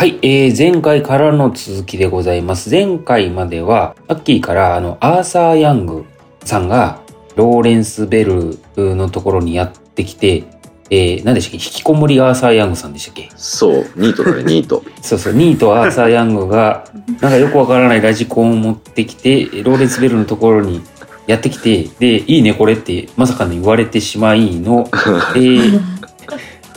[0.00, 2.70] はい、えー、前回からの続きでございます。
[2.70, 6.06] 前回までは、アッキーから、あの、アーサー・ヤング
[6.42, 7.02] さんが、
[7.36, 10.44] ローレンス・ベルのところにやってきて、
[10.88, 11.56] えー、何でしたっけ？
[11.58, 13.28] 引きこもりアーサー・ヤングさんでしたっけ？
[13.36, 14.82] そう、ニートだね、 ニート。
[15.02, 16.86] そうそう、ニートアーサー・ヤングが、
[17.20, 20.80] なんかよくわからないラジコンを持ってきて、ローレンス・ベルのところに
[21.26, 24.88] やってきて、で、いいねこれってまさかの言われてしまいの、
[25.36, 25.80] えー、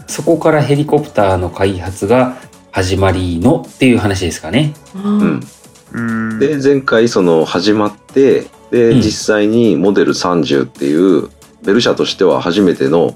[0.08, 4.74] そこからヘリコプターの開発が始まりのっていう話ですかね。
[4.96, 5.44] うん。
[5.94, 11.30] うんで、前回その始まって、で、うん実際にモデル30っていう、
[11.64, 13.16] ベル社としては初めての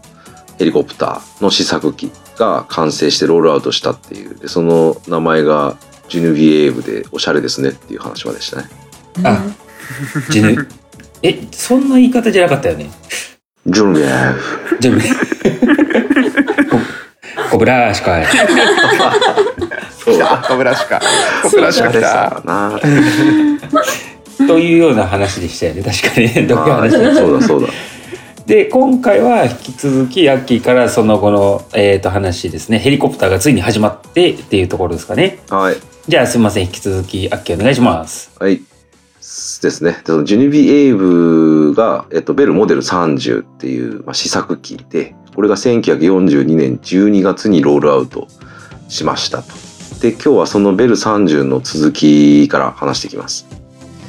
[0.59, 5.75] ヘリコプターの試作機が完成してロールアウトしたっていう、でその名前が
[6.08, 8.69] ジュヌビエーブでおしゃれですねっていう話までしたね。
[9.23, 9.44] あ
[10.30, 10.67] ジュヌ、
[11.23, 12.91] え、そんな言い方じゃなかったよね。
[13.66, 14.33] ジュヌビエー
[14.69, 14.80] ブ。
[14.80, 15.02] ジュヌ。
[16.66, 16.66] コ
[17.52, 18.26] コブラーシカイ。
[20.03, 20.44] そうだ。
[20.48, 21.00] コブラシカ
[21.44, 22.42] コブラシカ。
[24.48, 25.84] というような話でしたよね。
[25.84, 26.48] 確かにね。
[26.48, 27.68] どうい話ーそうだそうだ。
[28.45, 32.80] で、今回は引き続き、アッキーからその後の、えっ、と、話ですね。
[32.80, 35.40] ヘリコプターがついに始まってっていうところですかね。
[35.50, 35.75] はい。
[36.08, 36.64] じゃあ、すみません。
[36.64, 38.31] 引き続き、アッキーお願いします。
[38.40, 38.62] はい。
[39.62, 39.92] ですね。
[39.92, 48.27] でそのジュニビエーブが、えっと、ベルモデル30っていう、まあ、試作機で、これが1942年12月にロールアウト
[48.88, 49.53] しましたと。
[50.02, 53.45] で、今日はそのベル30の続きから話していきます。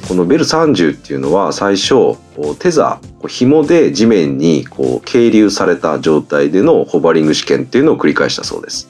[0.07, 2.17] このベル30っていうのは最初、
[2.57, 8.89] テザー、紐で地面にこう係留された状態でのホバリング試験っていうのを繰り返したそうです。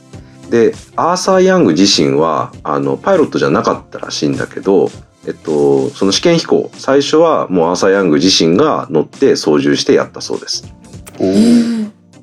[0.50, 4.90] で、アーサー・ヤング自身は、あの、パイロットじゃなかったらしいんだけど、
[5.28, 10.74] えっと、その試験飛行、最初はもうアーサー・ヤング自身が乗って操縦してやったそうです。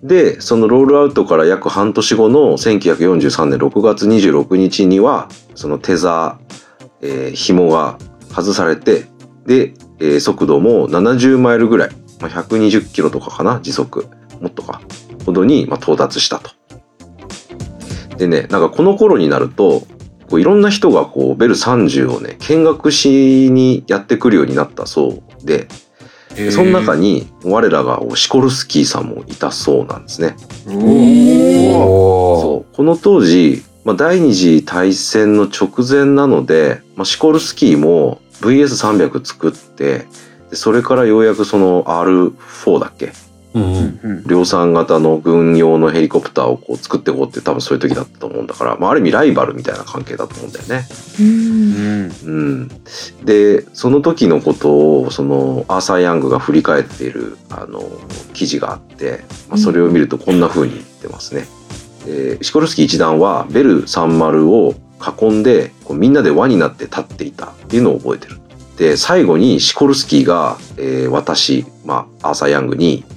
[0.06, 6.56] で、そのロールアウトから約半年後の1943年6月26日には、そのテザー、
[7.02, 7.98] えー紐が
[8.30, 9.06] 外されて、
[9.46, 14.06] で、えー速度も70マイルぐらい、まあ、120キロとかかな、時速、
[14.40, 14.80] もっとか、
[15.24, 16.50] ほどに、まあ、到達したと。
[18.16, 19.82] でね、なんかこの頃になると、
[20.30, 25.66] こういろんな人がこうベル30をね、見学しにやってくるようになったそうで、
[26.36, 30.36] でその中に我らがシコルスキーさんもいたそうなんですね。
[30.66, 32.76] そう。
[32.76, 40.06] この当時、まあ、第二次大戦の直前なので、まあ、シコルスキーも VS300 作って
[40.50, 43.12] でそれからようやくその R4 だっけ？
[44.26, 50.86] 量産型の軍用のヘリコプターをこう作っていこうって多分そういう時だったと思うんだから、まあ、ある意味ライバルみたいな関係だと思うんだよね。
[51.18, 52.30] うんう
[52.64, 52.68] ん、
[53.24, 57.82] でその時のことをそのアーサー・ヤングが振り返っているあの
[58.34, 61.46] 記事があって、まあ、それを見るとこんな風に言ってますね。
[62.06, 68.38] えーシコルスキー一団はベル30を囲んでこうみんなで輪になって立っていたっていうのを覚えてる。
[68.76, 73.04] で最後にシコルスキーが、えー私、まあ、アーサー・ヤングに「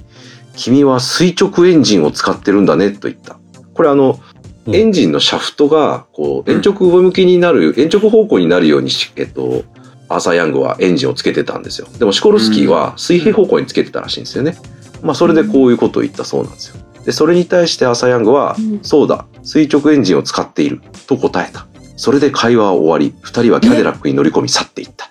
[0.56, 3.38] 君は垂直エンジンを使ってるんだね」と言った。
[3.74, 4.18] これあの
[4.66, 9.64] うんエンジンのシャフトが、こう、延直上向きになる、延直方向になるようにし、えっと、
[10.08, 11.88] アーサー・ヤングはエンジンをつけてたんですよ。
[11.98, 14.56] でも、シコルスキーは水平方向につけてたらしいんですよね。
[15.02, 16.76] まあ、それでこういうことを言ったそうなんですよ。
[17.04, 21.66] で、それに対してアーサー・ヤングは、うんそうだ、垂直エンジンを使っている、と答えた。
[21.96, 25.08] それで会話は終わり、二人はキャデラックに乗り込み去っていった。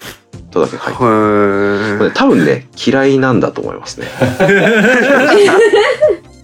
[0.52, 0.94] とだけ書いて。
[0.94, 4.08] これへ多分ね、嫌いなんだと思いますね。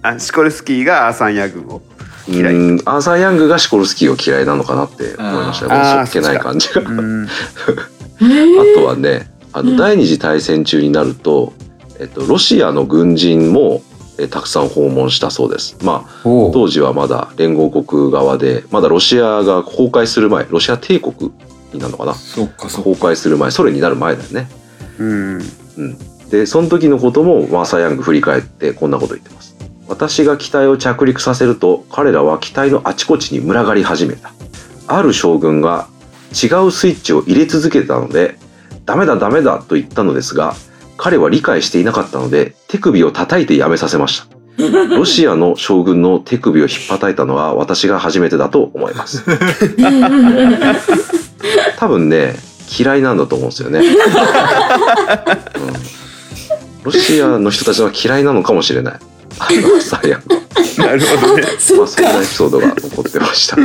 [0.02, 1.82] あシコルスキーがアーサンヤグを。
[2.28, 6.38] 嫌いうんアーサー・ヤングがシコルスキーを嫌いなのかなって思いましたそっけない。
[6.40, 6.82] 感じが。
[6.84, 7.24] うん。
[7.24, 7.28] あ
[8.74, 9.76] とはね、あの、うん。
[9.76, 11.52] 第二次大戦中になると、
[12.00, 13.82] えっと、ロシアの軍人も、
[14.18, 15.76] えたくさん訪問したそうです。
[15.82, 21.30] まあ、当時はまだ連合国側で、まだロシアが崩壊する前、ロシア帝国
[21.76, 22.14] になるのかな？
[22.14, 24.48] そうかそう崩壊する前、ソ連になる前だよね。
[24.98, 25.40] うん
[26.30, 29.56] で、その時のこともマーサー・ヤング振り返ってこんなこと言ってます。
[29.88, 34.32] 私が機体を着陸させると、彼らは機体のあちこちに群がり始めた。
[34.88, 35.88] ある将軍が
[36.30, 38.36] 違うスイッチを入れ続けたので、
[38.84, 40.54] ダメだダメだと言ったのですが、
[40.96, 44.26] 彼は理解していなかったので、手首を叩いてやめさせました。
[44.96, 49.22] ロシアの将軍の手首を引っ叩いたのは私が初めてだと思います。
[51.78, 52.36] 多分ね、
[52.78, 53.80] 嫌いなんだと思うんですよね。
[53.80, 53.86] うん
[56.86, 58.94] ロシアの人たちは嫌いなのかもしれない。
[59.40, 61.42] あのサイヤンがなるほどね
[61.76, 63.56] まあ、そんなエピソードが残ってました。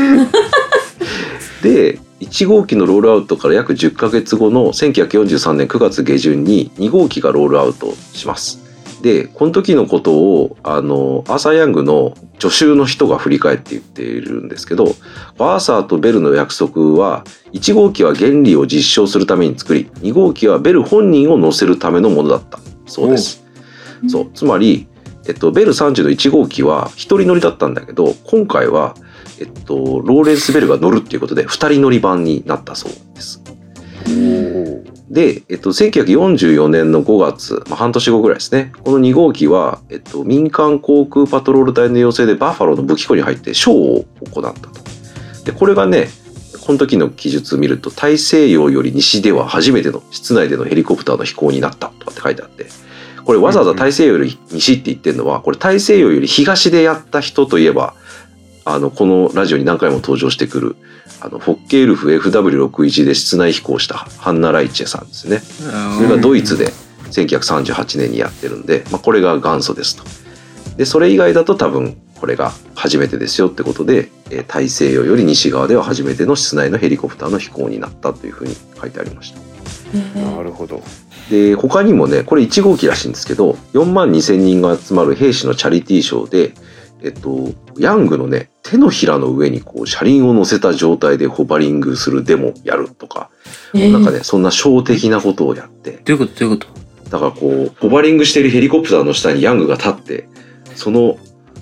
[1.62, 8.61] で、1号機のロールアウトから約10ヶ月後の1943年9月下旬に2号機がロールアウトします。
[9.02, 14.96] でこの時のことをあのアーサー・ヤングの助手の人が振り返って言っているんですけど
[15.40, 23.44] アーサーとベルの約束は1号機は原理を実証するために作り2号機はベル本人を乗せるためのものだったそうです。
[24.08, 24.88] そうつまり、
[25.28, 28.96] えっと、ベル30の1号機は1人乗りだったんだけど今回は、
[29.40, 33.42] えっと、ローレンス・ベルが乗るっていうことで2人乗り版になったそうです。
[35.12, 38.72] で、えっと、1944年の5月、まあ、半年後ぐらいですね。
[38.84, 44.70] この2号機は、えっと、民間航空パトロール隊の要請でバッファローの武器庫に入ってショーを行ったと。
[45.44, 46.08] で、これがね、
[46.66, 52.68] この時の記述を見ると、大西洋より西では初めての室内でのヘリコプターの飛行になったとかって書いてあって、
[53.26, 57.96] これわざわざ大西洋より西って言ってるのは、これ大西洋より東でやった人といえば、
[58.64, 60.76] あの、このラジオに何回も登場してくる、
[61.22, 65.40] あの、フォッケールフ FW61 で室内飛行したハンナ・ライチェさんですね。
[65.40, 66.72] それがドイツで
[67.12, 70.04] 1938年にやってるんで、まあ、これが元祖ですと。
[70.78, 79.52] で、それ以外だと多分これが初めてですよってことで、えー大西洋より西側では初めての室内のヘリコプターの飛行になったというふうに書いてありました。
[80.20, 80.82] なるほど。
[81.30, 86.54] で、他にもね、これ1号機らしいんですけど、4万2千人が集まる兵士のチャリティーショーで、
[87.04, 93.30] えっと、ヤングのね、手のひらの上にこう車輪を乗せた状態でホバリングするデモやるとか、
[93.74, 97.10] なんかね、そんなショー的なことをやって、どういうことどういうこと？
[97.10, 100.30] だからこう、ホバリングしているヘリコプターの下にヤングが立って、
[100.76, 101.18] その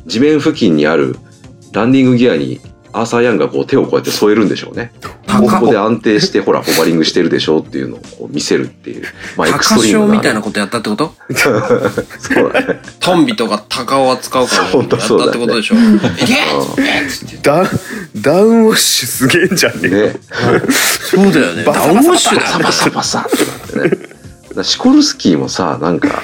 [0.06, 1.18] 地面付近にある
[1.72, 2.60] ランディングギアに
[2.92, 4.92] アーサー・ヤングがこう手をこうやって添えるんでしょうね。
[5.42, 9.04] 高ここで安定して、ほら、ホバリングしてるでしょっていうのを見せるっていう。
[9.38, 11.14] まあ、エクス高トリームみたいなことやったってこと？
[11.36, 12.80] そうだね。
[13.00, 15.76] トンビとか高を扱うからやったそうだねってことでしょ？
[15.76, 15.78] い
[16.26, 17.68] けダウン
[18.22, 20.14] ダウンウォッシュすげえんじゃねえね。
[21.02, 21.64] そうだよね。
[21.64, 23.30] バサダウンウォッシュだよバサバサバサっ
[23.70, 24.64] てなってね。
[24.64, 26.22] シコルスキーもさ、なんか、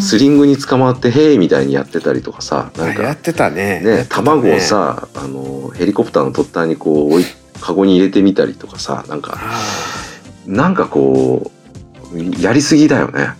[0.00, 3.80] スリングに捕まって、へーみたいにやってたりとかさ、なんかやっ、てたね。
[3.80, 7.26] ね、卵をさ、あの、ヘリコプターの突端にこう、置い、
[7.60, 9.60] カゴに入れてみたりとかさ、なんか、あ
[10.46, 11.50] なんかこ
[12.14, 13.28] う、やりすぎだよね。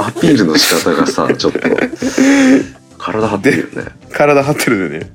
[0.00, 1.60] アピールの仕方がさ、ちょっと、
[2.98, 3.90] 体張ってるよね。
[4.08, 5.12] ー体張ってるよね。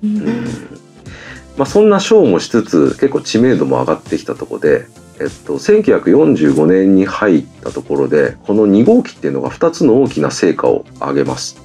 [1.57, 4.87] まあ、そんなショーもしつつ結構知名度も上がってきたところで、
[5.19, 11.61] えっと、1945年に入ったところでこの2号機っていうのが2つの大きな成果を上げます。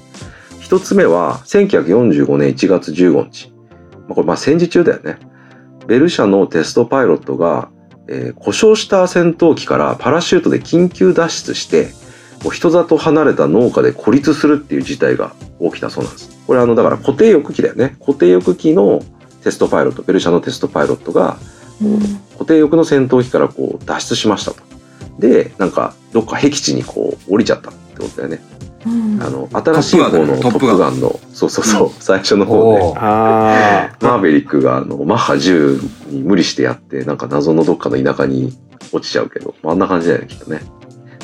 [0.60, 3.52] 1つ目は1945年1月15日、
[3.92, 5.18] まあ、これまあ戦時中だよね。
[5.86, 7.70] ベル社のテストパイロットが、
[8.08, 11.88] えー故障した戦闘機からパラシュートで緊急脱出して
[12.42, 16.30] こう人里離れた農家で孤立するっていう事態が起きたそうなんです。
[16.46, 17.96] これあのだから固定翼機だよね。
[18.00, 19.02] 固定翼機の
[19.42, 21.38] テストパイロット、ベル社のテストパイロットが、
[21.80, 24.62] こう固定翼の戦闘機からこう脱出しましたと。
[25.18, 28.40] で、なんか、どっか僻地にこう降りちゃったってことだよね。
[29.20, 32.98] あの、新しい方のトップガンの、そうそうそう、最初の方で。
[34.00, 38.56] マーベリックがあの、マッハ10に無理してやって、なんか謎のどっかの田舎に
[38.92, 40.60] 落ちちゃうけど、まあ、あんな感じだよね、きっとね。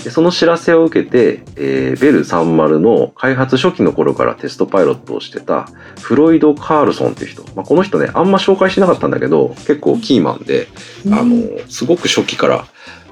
[0.02, 5.68] で、その知らせを受けて、えーベル30の開発初期の頃からテストパイロットをしてた
[6.00, 7.44] フロイド・カールソンっていう人。
[7.54, 10.66] まあ、この人ね、あんま紹介しなかったんだけど、結構キーマンで、
[11.12, 12.66] あの、すごく初期から、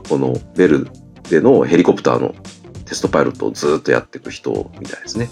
[0.09, 0.89] このベル
[1.29, 2.35] でのヘリコプターの
[2.91, 4.51] テストパイロットをずっとやっていく人
[4.81, 5.31] みたいですね。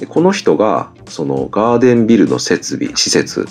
[0.00, 3.46] でこの人が、そのガーデンビルの設備、施設、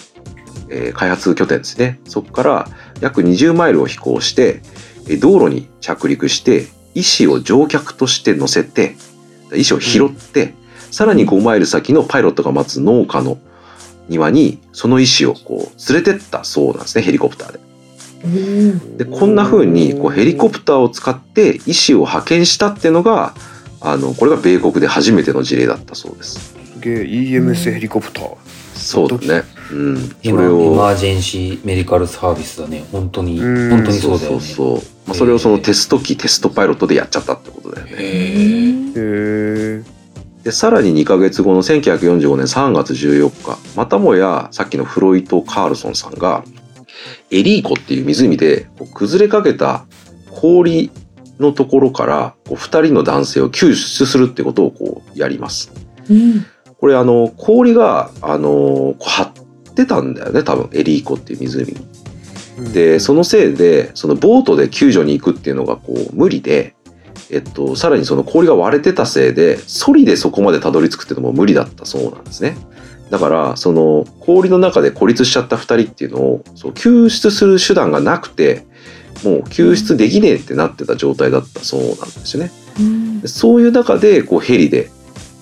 [0.70, 2.00] えー開発拠点ですね。
[2.06, 2.68] そこから
[3.00, 4.64] 約20マイルを飛行して、
[5.08, 6.66] えー道路に着陸して、
[6.96, 8.96] 石を乗客として乗せて、
[9.54, 10.56] 石を拾って、
[10.90, 13.38] さらに5マイル先のパイロットが待つ農家の
[14.10, 17.71] 庭に、その石をこう連れてったそうなんですね、ヘリコプターで。
[18.98, 23.34] でこんな風にこうヘリコプターを使って医師を派遣したっていうのが
[23.80, 26.54] あのこれが米国で初めての事例だったそうです。
[26.54, 28.36] すげえ EMS ヘリコプター。
[28.76, 29.44] そうだね。
[29.72, 30.10] うん。
[30.10, 37.94] それをマージェンシーメディカルサービスだね本当にうん本当にそうだよねそうそうまあ、それをそのテスト機テストパイロットでやっちゃったってことだよね。
[37.94, 37.98] へ
[38.96, 39.84] え。
[40.44, 46.44] でさらに2ヶ月後の1945年3月14日またもやさっきのフロイト・カールソンさんが
[47.30, 49.86] エリー湖っていう湖で崩れかけた
[50.30, 50.92] 氷
[51.40, 55.72] のところからこう2人の男性を救出するってことをこうやります。
[56.80, 61.92] これあの氷があのこう張ってたんだよね多分エリー湖っていう湖に。
[62.74, 66.76] でそのせいでそのボートで救助に行くっていうのがこう無理で、
[67.32, 72.56] えっと、さらにその氷が割れてたせいでソリでそこまでたどり着くっていうのも無理だったそうなんですね。
[73.12, 78.66] だからその氷の中で孤立しちゃった2人っていうのをそう救出する手段がなくて
[79.26, 82.52] もう救出できねえってなってた状態だったそうなんですよね。
[83.22, 84.90] でそういう中でこうヘリで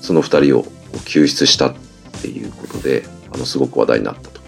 [0.02, 1.76] その2人をこう救出したっ
[2.22, 4.40] ていうことであのすごく話題になったと。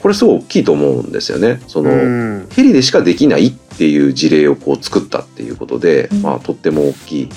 [0.00, 1.60] これすごい大きいと思うんですよね。
[1.66, 7.28] その、うんヘリでしかできないっていう事例をこう作ったっていうことで、うんまあとっても大きい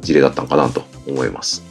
[0.00, 1.62] 事例だったのかなと思います。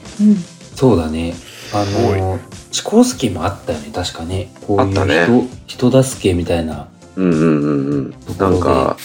[0.75, 1.35] そうだね。
[1.73, 2.39] あの、
[2.71, 4.51] チコースキーもあったよね、確かね。
[4.65, 5.25] こういうあったね
[5.67, 6.87] 人、人助けみたいな。
[7.15, 8.13] うんうんうんうん。
[8.13, 8.97] ところでなんか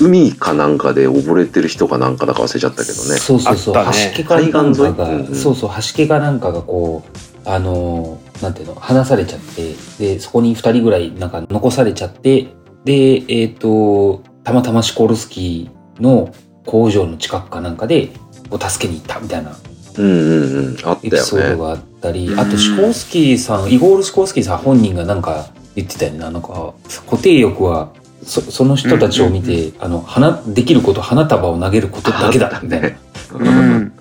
[0.00, 3.18] 海かなんかで溺れてる人かなんかだか忘れちゃったけどね。
[3.18, 3.76] そうそうそう。
[3.76, 4.92] あったね橋家かなんかが、海岸沿い？
[4.92, 12.48] うんうんそうそう、橋家かなんかがこう、あの、なんていうの、離されちゃって、で、そこに二人ぐらいなんか残されちゃって、
[12.84, 16.32] で、えっ、と、たまたまシコルスキーの
[16.64, 18.10] 工場の近くかなんかで、
[18.50, 19.54] 助けに行ったみたいな
[20.00, 20.76] うんうんうん。
[20.84, 21.56] あったエピソー。
[21.56, 26.18] ドがあったり、あとシコースキーさん、イゴール・シコースキーさん本人がなんか言ってたよね。
[26.18, 26.74] なんか、
[27.08, 27.92] 固定欲は、
[28.22, 32.88] そその人たちを見て、あの、花、できること、花束を投げることだけだ、みたいな。
[32.88, 32.98] ね。
[33.32, 33.92] うん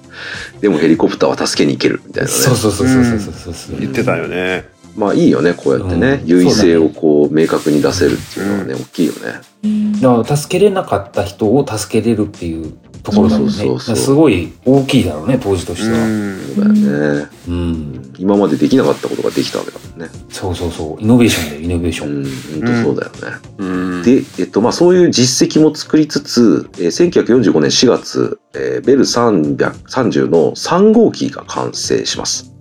[0.61, 2.35] でもヘリコプターは助けに行けるみたいなね。
[2.35, 3.79] そうそうそうそうそうそうそう。
[3.79, 4.65] 言ってたよね
[4.95, 6.19] まあいいよね、こうやってね。
[6.21, 9.99] うん優位性をこう明確に出せるっていうのはね、大きいよね。
[10.01, 13.53] だから助けれなかった人を助けれるっていうところだもんね。
[13.53, 15.97] そうそうそうそうすごい大きいだろうね、当時としては。
[15.97, 17.27] うんそうだよね。
[17.47, 18.13] うん。
[18.17, 20.09] 今までできなかったことができたわけだもんね。
[20.29, 21.03] そうそうそう。
[21.03, 22.09] イノベーションだよ、イノベーション。
[22.09, 23.37] うん、本当そうだよね。
[23.57, 23.65] う
[23.99, 24.03] ん。
[24.03, 32.53] で、えっと、まあ、そういう実績も作りつつ、えー1945年4月、えーベル330の3号機が完成します。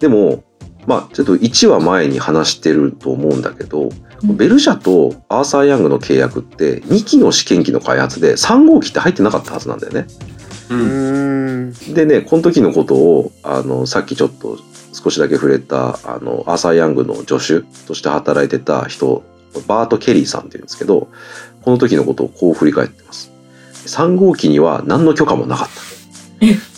[0.00, 0.44] でも、
[0.86, 10.06] まあ、ちょっと1話前に話してると思うんだけど、うんベル社とアーサー・ヤングの契約って2機の試験機の開発で3号機って入ってなかったはずなんだよね。
[10.70, 10.80] うん。
[10.80, 11.12] う
[11.72, 14.58] んでね、この時のことを、あの、さっきちょっと
[14.92, 19.24] 少しだけ触れた、あの、アーサー・ヤングの助手として働いてた人、
[19.66, 21.08] バート・ケリーさんって言うんですけど、
[21.62, 23.32] この時のことをこう振り返ってます。
[23.86, 25.86] 3号機には何の許可もなかった。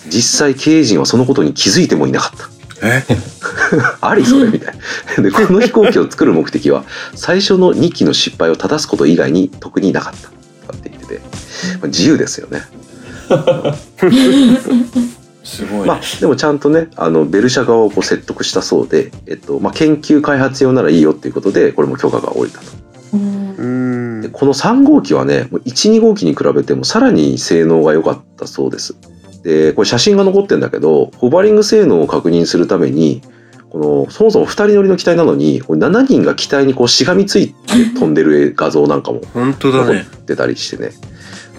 [0.08, 2.57] 実際経営陣はそのことに気づいてもいなかった。
[2.82, 3.02] え？
[4.00, 4.74] ありそれみたい
[5.16, 5.22] な。
[5.22, 10.28] で、この飛行機を作る目的は、最初の2機の失敗を正すこと以外に特になかった。
[10.28, 11.20] とかって言ってて、
[11.80, 12.62] まあ自由ですよね。
[15.44, 22.66] すごいねまあ。、でもちゃんとね、あの、ベル社側をこう説得したそうで、えっと、まあ、研究開発用ならいいよっていうことで、これも許可が下りたと。
[23.14, 28.94] うんで、この3号機はね、もう1、2号機に比べてもさらに性能が良かったそうです。
[29.42, 33.22] で、これ写真が残ってんだけど、ホバリング性能を確認するために、
[33.70, 37.54] この、そもそも2人乗りの機体なのに、これ7人が機体にこうしがみついて
[37.94, 40.06] 飛んでる画像なんかも本当だね。
[40.10, 40.92] 残ってたりしてね。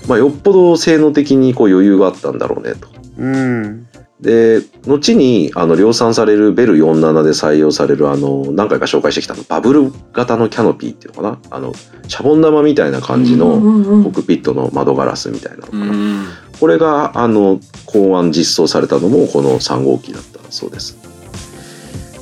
[0.08, 2.88] まあ、よっぽど性能的にこう余裕があったんだろうねと。
[3.18, 3.86] うん
[4.22, 11.58] で、後に、あの、量産されるベル47で採用される、あの、何回か紹介してきたのバブル型のキャノピーっていうのかな？
[11.58, 11.74] あの、
[12.08, 13.58] シャボン玉みたいな感じのコ
[14.10, 16.26] ックピットの窓ガラスみたいなのかな、うん。
[16.60, 20.98] これが、あの、考案実装されたのもこの3号機だったそうです。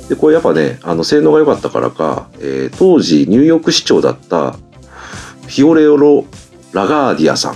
[0.08, 6.24] で、これやっぱね、あの、性能が良かったからか、えー当時ニューヨーク市長だったフィオレオロ・
[6.72, 7.54] ラガーディアさん。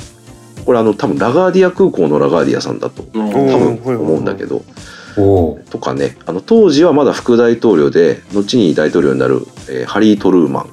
[0.64, 4.62] これあの、多分ラガーディア空港のラガーディアさんだと多お分ー思うんだけど、
[5.16, 5.22] お
[5.52, 10.70] おとかね、あの当時はまだ副大統領で、後に大統領になる、えーハリー・トルーマン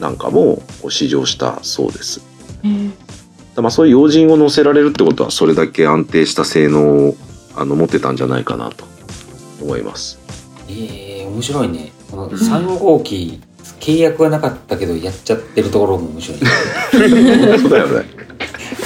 [0.00, 2.20] なんかもこう試乗したそうです。
[2.20, 3.03] だ
[3.62, 7.16] まあそういう要人を乗せられるってことは、それだけ安定した性能を
[7.56, 8.84] あの持ってたんじゃないかなと
[9.62, 10.18] 思います。
[10.68, 11.92] ええ面白いね。
[12.10, 13.40] この3号機、
[13.80, 17.58] 契約はなかったけど、やっちゃってるところも面白いね。
[17.58, 18.04] そうだよね。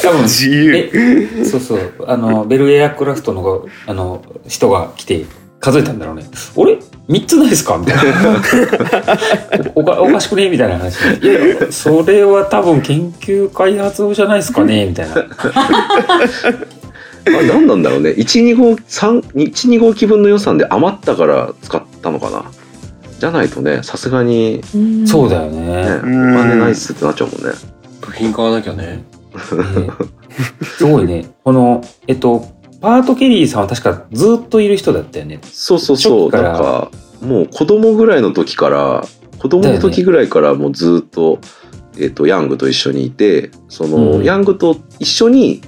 [0.02, 5.26] 多分、自由え、そうそう、あの、ベルエアクラフトの、あの、人が来て、
[5.60, 6.24] 数えたんだろうね。
[6.56, 7.76] 俺 ?3 つないですか？
[7.78, 8.02] みたいな。
[9.74, 10.48] お おかおかしくね？
[10.50, 11.28] みたいな話で。
[11.28, 14.86] いやいや、それは多分研究開発用じゃないですかね？
[14.86, 15.16] みたいな。
[17.28, 18.10] あ何なんだろうね。
[18.10, 22.44] 1、2号、3、1、2号機分の予算で余ったから使ったのかな。
[23.18, 26.00] じゃないとね、さすがに、ね、そうだよおね。
[26.02, 27.54] 金ないっすってなっちゃうもんね。
[28.00, 28.86] 部品買わなきゃね。
[28.86, 29.04] ね
[30.62, 31.26] すごいね。
[31.44, 32.46] この、えっと、
[32.80, 35.40] パート・ケリーさんは確かずっといる人だったよね。
[35.42, 36.30] そうそうそう。
[36.30, 39.04] なんか、もう子供ぐらいの時から、
[39.38, 41.40] 子供の時ぐらいからもうずっと、
[41.98, 45.60] えっと、ヤングと一緒にいて、その、うんヤングと一緒に、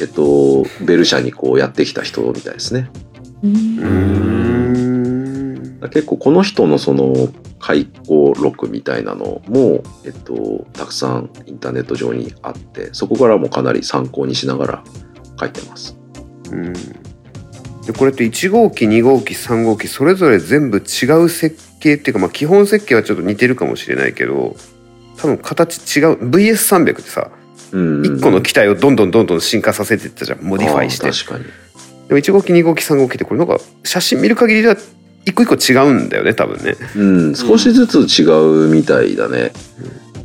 [0.00, 2.90] えっと、ベル社にこうやってきた人みたいですね。
[3.42, 4.30] うん
[5.92, 7.28] 結構この人のその、
[7.58, 14.84] 開口録みたいなのも、えっと、たくさんインターネット上にあって、そこからもかなり参考にしながら
[15.38, 15.99] 書いてます。
[16.50, 16.72] うん。
[17.86, 24.56] でこれって1号機2号機3号機それぞれ全部違う設計っていうか、まあ、基本設計はちょっと似てるかもしれないけど
[25.16, 27.30] 多分形違う VS300 ってさ
[27.72, 28.02] うん。
[28.02, 31.10] 1個の機体をどんどんどんどん進化させていったじゃんモディファイして。
[32.08, 34.76] でも1号機2号機3号機ってこれなんか写真見る限りでは
[35.24, 36.74] 一個一個違うんだよね多分ね。
[36.96, 38.24] うん、少しずつ違
[38.66, 39.52] うみたいだね。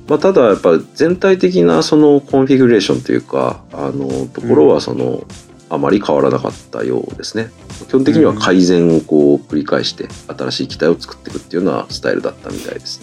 [0.08, 5.24] まあ、ただやっぱ全体的なそのコンフィグレーションというかあのところはその、
[5.70, 7.50] あまり変わらなかったようですね。
[7.88, 13.02] 基本的には改善をこう繰り返して新しい機体を作っていくっていうようなスタイルだったみたいです。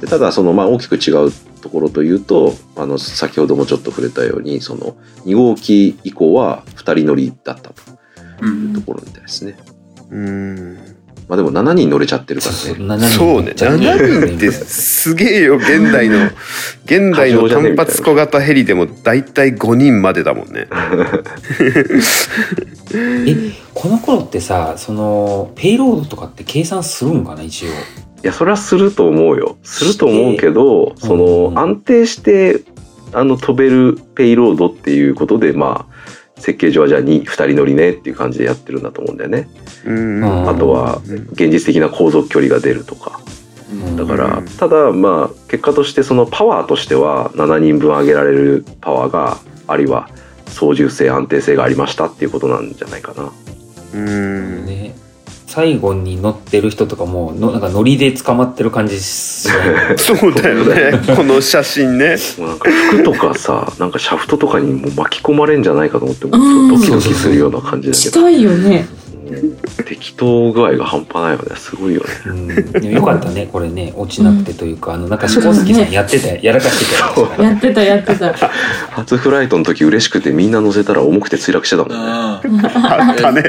[0.00, 9.56] でただそのまあ大きく違うところというとあの先ほどもちょっと触れたようにその2号機以降は2人乗りだったというところみたいですね。
[10.10, 12.84] うんまあでも7人乗れちゃってるからそうね。
[12.84, 13.08] 7人。
[13.08, 13.52] そうね。
[13.52, 16.26] 7人ってすげえよ現代の
[16.84, 20.66] 現代の単発小型ヘリでもだいたい5人までだもんね。
[22.94, 27.68] えこの頃ってさそのペイロードとかって計算するんかな一応。
[27.68, 27.72] い
[28.22, 29.56] やそれはすると思うよ。
[29.62, 31.58] すると思うけどその、うん。
[31.58, 32.60] 安定して
[33.12, 35.91] あの飛べるペイロードっていうことでまあ
[36.42, 39.48] 設計上はじゃあ 2, 2人乗りねっていう感じでやってるんだと思うんだよね。
[40.48, 41.00] あとは
[41.32, 43.20] 現実的な航続距離が出るとか。
[43.96, 50.08] だから、うんただまあ結果としてそのパワーとしては7人分上げられるパワーがあるいは
[50.48, 53.32] 操縦性安定性がありましたっていうことなんじゃないかな。
[53.94, 54.66] うん。
[54.66, 54.94] ね
[55.54, 59.98] 最後に乗ってる人とかものなんかノリで捕まってる感じしない？
[60.00, 60.98] そうだよね。
[61.14, 62.16] この写真ね。
[62.38, 67.92] もうなんか服とかさなんかシャフトとかにもう巻き込まれんじゃないかと思ってもうんうドキドキするような感じだけど。
[67.92, 68.86] したいよね。
[70.02, 71.54] うん適当具合が半端ないよね。
[71.54, 72.08] すごいよね。
[72.26, 73.92] うん、よかったねこれね。
[73.96, 78.32] 落ちなくてというか、あのなんかシコスキさんやってたやらかしてたやってたやってた。
[78.90, 81.96] 初フライトの時嬉しくてみんな乗せたら重くて墜落してたもんね。
[81.96, 83.12] ああ。
[83.12, 83.44] ったね。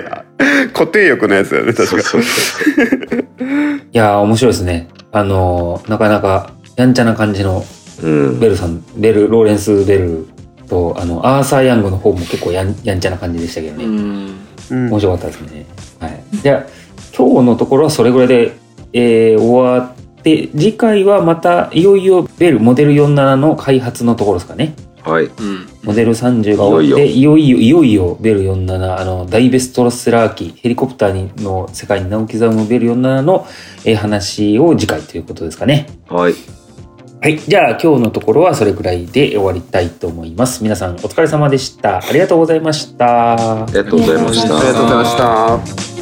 [0.73, 2.03] 固定翼のやつだよね確か。
[2.03, 3.25] そうそうそう
[3.91, 4.89] いやー面白いですね。
[5.11, 7.65] あのーなかなかやんちゃな感じの
[8.39, 10.27] ベルさんベルローレンス・ベル
[10.69, 15.65] とあのアーサー・ヤングの方も結構やんやんちゃな感じでしたけどーね、うんうん面白かったですね。
[15.99, 16.23] はい。
[16.41, 16.69] じゃあ、
[17.17, 18.53] 今日のところはそれぐらいで、
[18.93, 24.73] えー終わって、次回はまたいよいよベル、モデル47の開発のところですかね。
[25.01, 33.45] はいうんモデル30が終わって、いよいよ、いよいよベル47、あの、ダイベストロスラー機、ヘリコプターにの世界に名を刻むベル47の、
[33.83, 35.87] えー話を次回ということですかね。
[36.07, 36.33] はい
[37.23, 37.39] はい。
[37.39, 40.61] じゃあ、今日のところはそれぐらいで終わりたいと思います。
[40.61, 41.99] 皆さんお疲れ様でした。
[41.99, 43.65] ありがとうございましたあ。
[43.67, 45.92] りがとうございましたありがとうございました